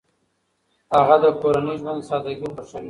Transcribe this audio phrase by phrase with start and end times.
[0.95, 2.79] هغه د کورني ژوند سادګي خوښوي.